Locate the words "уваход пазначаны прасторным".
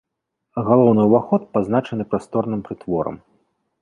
1.09-2.61